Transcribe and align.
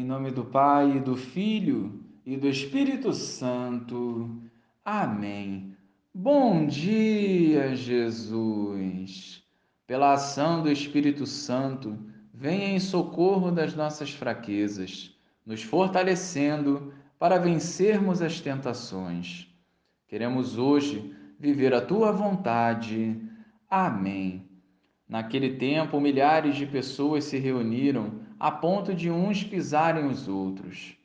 Em 0.00 0.04
nome 0.04 0.30
do 0.30 0.46
Pai, 0.46 0.96
e 0.96 0.98
do 0.98 1.14
Filho 1.14 2.02
e 2.24 2.34
do 2.34 2.48
Espírito 2.48 3.12
Santo. 3.12 4.40
Amém. 4.82 5.76
Bom 6.14 6.66
dia, 6.66 7.76
Jesus. 7.76 9.42
Pela 9.86 10.14
ação 10.14 10.62
do 10.62 10.72
Espírito 10.72 11.26
Santo, 11.26 11.98
venha 12.32 12.74
em 12.74 12.80
socorro 12.80 13.50
das 13.50 13.74
nossas 13.74 14.10
fraquezas, 14.10 15.14
nos 15.44 15.62
fortalecendo 15.62 16.94
para 17.18 17.36
vencermos 17.36 18.22
as 18.22 18.40
tentações. 18.40 19.54
Queremos 20.08 20.56
hoje 20.56 21.14
viver 21.38 21.74
a 21.74 21.80
tua 21.82 22.10
vontade. 22.10 23.20
Amém. 23.68 24.49
Naquele 25.10 25.56
tempo, 25.56 26.00
milhares 26.00 26.54
de 26.54 26.64
pessoas 26.64 27.24
se 27.24 27.36
reuniram 27.36 28.20
a 28.38 28.48
ponto 28.48 28.94
de 28.94 29.10
uns 29.10 29.42
pisarem 29.42 30.06
os 30.06 30.28
outros. 30.28 30.96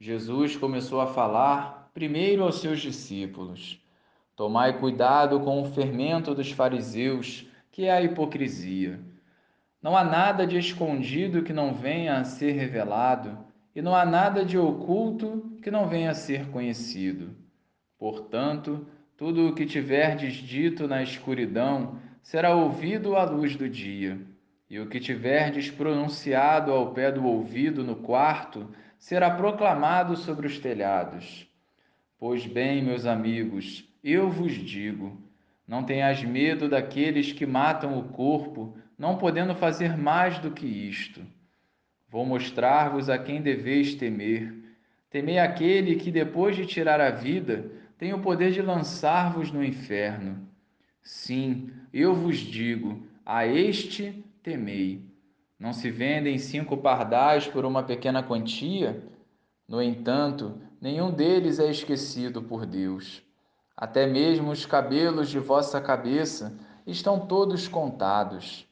Jesus 0.00 0.56
começou 0.56 1.00
a 1.00 1.06
falar 1.06 1.88
primeiro 1.94 2.42
aos 2.42 2.60
seus 2.60 2.80
discípulos: 2.80 3.80
Tomai 4.34 4.80
cuidado 4.80 5.38
com 5.38 5.62
o 5.62 5.64
fermento 5.64 6.34
dos 6.34 6.50
fariseus, 6.50 7.46
que 7.70 7.84
é 7.84 7.92
a 7.92 8.02
hipocrisia. 8.02 8.98
Não 9.80 9.96
há 9.96 10.02
nada 10.02 10.44
de 10.44 10.58
escondido 10.58 11.44
que 11.44 11.52
não 11.52 11.72
venha 11.72 12.16
a 12.16 12.24
ser 12.24 12.50
revelado, 12.54 13.38
e 13.76 13.80
não 13.80 13.94
há 13.94 14.04
nada 14.04 14.44
de 14.44 14.58
oculto 14.58 15.56
que 15.62 15.70
não 15.70 15.86
venha 15.86 16.10
a 16.10 16.14
ser 16.14 16.48
conhecido. 16.48 17.30
Portanto, 17.96 18.84
tudo 19.16 19.46
o 19.46 19.54
que 19.54 19.64
tiverdes 19.64 20.34
dito 20.34 20.88
na 20.88 21.00
escuridão 21.00 21.96
será 22.22 22.54
ouvido 22.54 23.16
à 23.16 23.24
luz 23.24 23.56
do 23.56 23.68
dia, 23.68 24.18
e 24.70 24.80
o 24.80 24.86
que 24.86 24.98
tiverdes 24.98 25.70
pronunciado 25.70 26.72
ao 26.72 26.92
pé 26.92 27.12
do 27.12 27.26
ouvido 27.26 27.84
no 27.84 27.96
quarto 27.96 28.70
será 28.98 29.30
proclamado 29.30 30.16
sobre 30.16 30.46
os 30.46 30.58
telhados. 30.58 31.46
Pois 32.18 32.46
bem, 32.46 32.82
meus 32.82 33.04
amigos, 33.04 33.84
eu 34.02 34.30
vos 34.30 34.52
digo: 34.52 35.20
não 35.66 35.82
tenhas 35.82 36.22
medo 36.22 36.68
daqueles 36.68 37.32
que 37.32 37.44
matam 37.44 37.98
o 37.98 38.04
corpo, 38.04 38.76
não 38.96 39.18
podendo 39.18 39.54
fazer 39.54 39.96
mais 39.96 40.38
do 40.38 40.52
que 40.52 40.66
isto. 40.66 41.20
Vou 42.08 42.24
mostrar-vos 42.24 43.10
a 43.10 43.18
quem 43.18 43.42
deveis 43.42 43.94
temer. 43.94 44.54
Temei 45.10 45.38
aquele 45.38 45.96
que, 45.96 46.10
depois 46.10 46.54
de 46.54 46.64
tirar 46.64 47.00
a 47.00 47.10
vida, 47.10 47.70
tem 47.98 48.14
o 48.14 48.20
poder 48.20 48.52
de 48.52 48.62
lançar-vos 48.62 49.50
no 49.50 49.64
inferno. 49.64 50.46
Sim, 51.02 51.70
eu 51.92 52.14
vos 52.14 52.38
digo: 52.38 53.02
a 53.26 53.46
este 53.46 54.24
temei. 54.42 55.04
Não 55.58 55.72
se 55.72 55.90
vendem 55.90 56.38
cinco 56.38 56.76
pardais 56.76 57.46
por 57.46 57.64
uma 57.64 57.82
pequena 57.82 58.22
quantia? 58.22 59.02
No 59.68 59.80
entanto, 59.80 60.60
nenhum 60.80 61.10
deles 61.10 61.58
é 61.58 61.70
esquecido 61.70 62.42
por 62.42 62.66
Deus. 62.66 63.22
Até 63.76 64.06
mesmo 64.06 64.50
os 64.50 64.66
cabelos 64.66 65.28
de 65.28 65.38
vossa 65.38 65.80
cabeça 65.80 66.56
estão 66.86 67.26
todos 67.26 67.68
contados. 67.68 68.66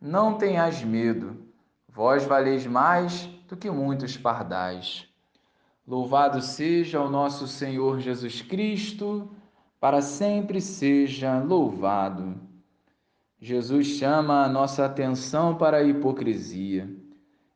Não 0.00 0.34
tenhais 0.34 0.82
medo, 0.82 1.46
vós 1.88 2.24
valeis 2.24 2.66
mais 2.66 3.26
do 3.48 3.56
que 3.56 3.70
muitos 3.70 4.16
pardais. 4.16 5.08
Louvado 5.86 6.42
seja 6.42 7.00
o 7.00 7.10
nosso 7.10 7.46
Senhor 7.46 8.00
Jesus 8.00 8.42
Cristo 8.42 9.30
para 9.82 10.00
sempre 10.00 10.60
seja 10.60 11.40
louvado. 11.40 12.36
Jesus 13.40 13.84
chama 13.88 14.44
a 14.44 14.48
nossa 14.48 14.84
atenção 14.84 15.56
para 15.56 15.78
a 15.78 15.82
hipocrisia. 15.82 16.88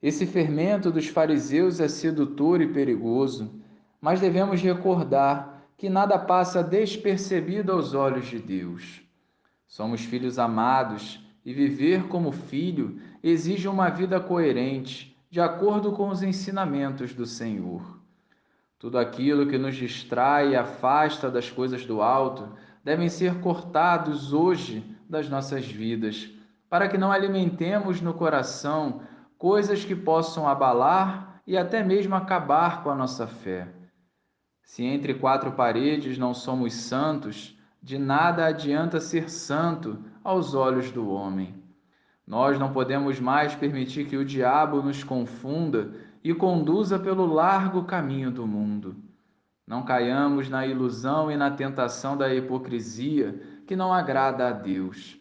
Esse 0.03 0.27
fermento 0.27 0.91
dos 0.91 1.07
fariseus 1.07 1.79
é 1.79 1.87
sedutor 1.87 2.61
e 2.61 2.67
perigoso, 2.67 3.63
mas 4.01 4.21
devemos 4.21 4.61
recordar 4.61 5.69
que 5.77 5.89
nada 5.89 6.19
passa 6.19 6.65
despercebido 6.65 7.71
aos 7.71 7.95
olhos 7.95 8.27
de 8.27 8.41
Deus. 8.41 9.03
Somos 9.65 10.01
filhos 10.01 10.37
amados 10.37 11.25
e 11.45 11.55
viver 11.55 12.09
como 12.09 12.33
filho 12.33 13.01
exige 13.23 13.69
uma 13.69 13.89
vida 13.89 14.19
coerente, 14.19 15.17
de 15.31 15.41
acordo 15.41 15.93
com 15.93 16.09
os 16.09 16.25
ensinamentos 16.25 17.15
do 17.15 17.25
Senhor. 17.25 17.96
Tudo 18.87 19.01
aquilo 19.01 19.49
que 19.49 19.59
nos 19.59 19.75
distrai 19.75 20.51
e 20.51 20.57
afasta 20.57 21.29
das 21.29 21.51
coisas 21.51 21.85
do 21.85 22.01
alto 22.01 22.49
devem 22.85 23.09
ser 23.09 23.41
cortados 23.41 24.33
hoje 24.33 24.97
das 25.11 25.29
nossas 25.29 25.67
vidas, 25.67 26.31
para 26.71 26.87
que 26.87 26.97
não 26.97 27.11
alimentemos 27.11 28.01
no 28.01 28.15
coração 28.15 29.01
coisas 29.37 29.85
que 29.85 29.97
possam 29.97 30.47
abalar 30.47 31.43
e 31.45 31.59
até 31.59 31.83
mesmo 31.83 32.15
acabar 32.15 32.85
com 32.85 32.89
a 32.89 32.95
nossa 32.95 33.27
fé. 33.27 33.67
Se 34.63 34.85
entre 34.85 35.15
quatro 35.15 35.51
paredes 35.51 36.17
não 36.17 36.33
somos 36.33 36.73
santos, 36.73 37.59
de 37.83 37.99
nada 37.99 38.47
adianta 38.47 39.01
ser 39.01 39.29
santo 39.29 39.99
aos 40.23 40.55
olhos 40.55 40.93
do 40.93 41.11
homem. 41.11 41.61
Nós 42.25 42.57
não 42.57 42.73
podemos 42.73 43.19
mais 43.19 43.53
permitir 43.53 44.07
que 44.07 44.17
o 44.17 44.25
diabo 44.25 44.81
nos 44.81 45.03
confunda 45.03 45.91
e 46.29 46.35
conduza 46.35 46.99
pelo 46.99 47.25
largo 47.25 47.85
caminho 47.85 48.33
do 48.33 48.45
mundo. 48.49 48.97
Não 49.65 49.85
caiamos 49.85 50.49
na 50.49 50.67
ilusão 50.67 51.31
e 51.31 51.37
na 51.37 51.53
tentação 51.53 52.17
da 52.17 52.35
hipocrisia 52.35 53.41
que 53.65 53.77
não 53.77 53.95
agrada 53.95 54.49
a 54.49 54.51
Deus. 54.51 55.17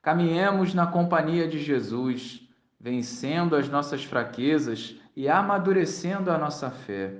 Caminhemos 0.00 0.72
na 0.72 0.86
companhia 0.86 1.46
de 1.46 1.58
Jesus, 1.58 2.48
vencendo 2.80 3.56
as 3.56 3.68
nossas 3.68 4.02
fraquezas 4.02 4.96
e 5.14 5.28
amadurecendo 5.28 6.30
a 6.30 6.38
nossa 6.38 6.70
fé, 6.70 7.12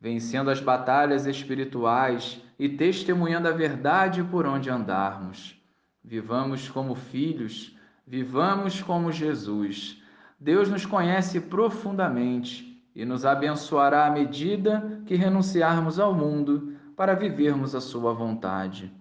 vencendo 0.00 0.48
as 0.48 0.58
batalhas 0.58 1.26
espirituais 1.26 2.40
e 2.58 2.70
testemunhando 2.70 3.48
a 3.48 3.52
verdade 3.52 4.24
por 4.24 4.46
onde 4.46 4.70
andarmos. 4.70 5.60
Vivamos 6.02 6.70
como 6.70 6.94
filhos, 6.94 7.76
vivamos 8.06 8.80
como 8.80 9.12
Jesus 9.12 10.01
Deus 10.42 10.68
nos 10.68 10.84
conhece 10.84 11.40
profundamente 11.40 12.84
e 12.96 13.04
nos 13.04 13.24
abençoará 13.24 14.06
à 14.06 14.10
medida 14.10 15.00
que 15.06 15.14
renunciarmos 15.14 16.00
ao 16.00 16.12
mundo 16.12 16.74
para 16.96 17.14
vivermos 17.14 17.76
a 17.76 17.80
Sua 17.80 18.12
vontade. 18.12 18.92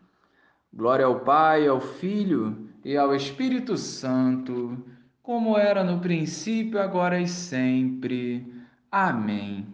Glória 0.72 1.08
ao 1.08 1.22
Pai, 1.22 1.68
ao 1.68 1.82
Filho 1.82 2.70
e 2.86 2.96
ao 2.96 3.16
Espírito 3.16 3.76
Santo, 3.76 4.78
como 5.24 5.58
era 5.58 5.84
no 5.84 6.00
princípio, 6.00 6.80
agora 6.80 7.20
e 7.20 7.28
sempre. 7.28 8.46
Amém. 8.92 9.66